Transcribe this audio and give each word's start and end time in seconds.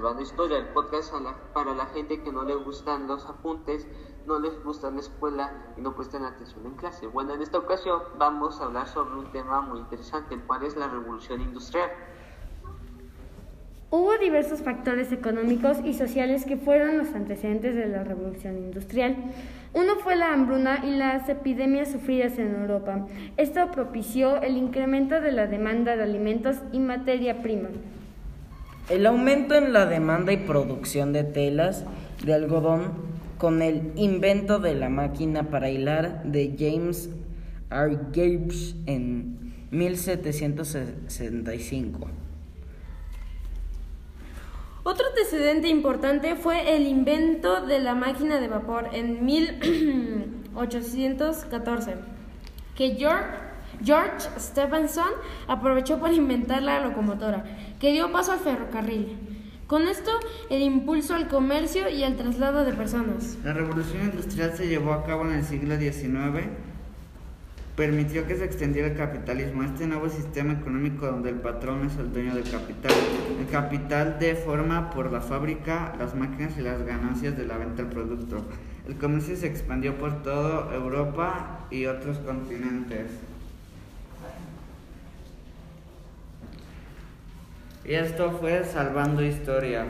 Salvando 0.00 0.22
Historia, 0.22 0.56
el 0.56 0.68
podcast 0.68 1.12
para 1.52 1.74
la 1.74 1.84
gente 1.84 2.22
que 2.22 2.32
no 2.32 2.42
le 2.42 2.54
gustan 2.54 3.06
los 3.06 3.26
apuntes, 3.26 3.86
no 4.26 4.38
les 4.38 4.64
gusta 4.64 4.90
la 4.90 5.00
escuela 5.00 5.52
y 5.76 5.82
no 5.82 5.94
prestan 5.94 6.24
atención 6.24 6.64
en 6.64 6.72
clase. 6.72 7.06
Bueno, 7.06 7.34
en 7.34 7.42
esta 7.42 7.58
ocasión 7.58 8.00
vamos 8.16 8.58
a 8.58 8.64
hablar 8.64 8.88
sobre 8.88 9.16
un 9.16 9.30
tema 9.30 9.60
muy 9.60 9.78
interesante, 9.80 10.36
el 10.36 10.40
cual 10.44 10.62
es 10.62 10.74
la 10.74 10.88
revolución 10.88 11.42
industrial. 11.42 11.90
Hubo 13.90 14.16
diversos 14.16 14.62
factores 14.62 15.12
económicos 15.12 15.76
y 15.84 15.92
sociales 15.92 16.46
que 16.46 16.56
fueron 16.56 16.96
los 16.96 17.14
antecedentes 17.14 17.74
de 17.74 17.86
la 17.86 18.02
revolución 18.02 18.56
industrial. 18.56 19.16
Uno 19.74 19.96
fue 19.96 20.16
la 20.16 20.32
hambruna 20.32 20.82
y 20.82 20.96
las 20.96 21.28
epidemias 21.28 21.92
sufridas 21.92 22.38
en 22.38 22.54
Europa. 22.54 23.06
Esto 23.36 23.70
propició 23.70 24.40
el 24.40 24.56
incremento 24.56 25.20
de 25.20 25.32
la 25.32 25.46
demanda 25.46 25.94
de 25.94 26.04
alimentos 26.04 26.56
y 26.72 26.78
materia 26.78 27.42
prima. 27.42 27.68
El 28.90 29.06
aumento 29.06 29.54
en 29.54 29.72
la 29.72 29.86
demanda 29.86 30.32
y 30.32 30.36
producción 30.36 31.12
de 31.12 31.22
telas 31.22 31.84
de 32.24 32.34
algodón 32.34 32.94
con 33.38 33.62
el 33.62 33.92
invento 33.94 34.58
de 34.58 34.74
la 34.74 34.88
máquina 34.88 35.48
para 35.48 35.70
hilar 35.70 36.24
de 36.24 36.56
James 36.58 37.08
R. 37.70 37.96
Gibbs 38.12 38.74
en 38.86 39.54
1765. 39.70 42.08
Otro 44.82 45.06
antecedente 45.06 45.68
importante 45.68 46.34
fue 46.34 46.74
el 46.74 46.88
invento 46.88 47.64
de 47.64 47.78
la 47.78 47.94
máquina 47.94 48.40
de 48.40 48.48
vapor 48.48 48.88
en 48.92 49.24
1814, 49.24 51.94
que 52.74 52.96
George, 52.96 53.49
George 53.82 54.28
Stephenson 54.38 55.10
aprovechó 55.48 55.98
para 55.98 56.14
inventar 56.14 56.62
la 56.62 56.80
locomotora, 56.80 57.44
que 57.78 57.92
dio 57.92 58.10
paso 58.12 58.32
al 58.32 58.40
ferrocarril. 58.40 59.16
Con 59.66 59.86
esto, 59.86 60.10
el 60.48 60.62
impulso 60.62 61.14
al 61.14 61.28
comercio 61.28 61.88
y 61.88 62.02
al 62.02 62.16
traslado 62.16 62.64
de 62.64 62.72
personas. 62.72 63.38
La 63.44 63.52
revolución 63.52 64.02
industrial 64.04 64.52
se 64.56 64.66
llevó 64.66 64.92
a 64.92 65.04
cabo 65.04 65.24
en 65.26 65.34
el 65.34 65.44
siglo 65.44 65.78
XIX 65.78 66.48
permitió 67.80 68.26
que 68.26 68.36
se 68.36 68.44
extendiera 68.44 68.88
el 68.88 68.94
capitalismo, 68.94 69.62
este 69.62 69.86
nuevo 69.86 70.10
sistema 70.10 70.52
económico 70.52 71.06
donde 71.06 71.30
el 71.30 71.36
patrón 71.36 71.86
es 71.86 71.96
el 71.96 72.12
dueño 72.12 72.34
del 72.34 72.44
capital. 72.44 72.92
El 73.40 73.46
capital 73.46 74.18
de 74.18 74.34
forma 74.34 74.90
por 74.90 75.10
la 75.10 75.22
fábrica, 75.22 75.94
las 75.98 76.14
máquinas 76.14 76.58
y 76.58 76.60
las 76.60 76.82
ganancias 76.82 77.38
de 77.38 77.46
la 77.46 77.56
venta 77.56 77.82
del 77.82 77.86
producto. 77.90 78.44
El 78.86 78.96
comercio 78.96 79.34
se 79.34 79.46
expandió 79.46 79.96
por 79.96 80.22
toda 80.22 80.74
Europa 80.74 81.66
y 81.70 81.86
otros 81.86 82.18
continentes. 82.18 83.12
Y 87.84 87.94
esto 87.94 88.30
fue 88.32 88.64
Salvando 88.64 89.22
Historia. 89.22 89.86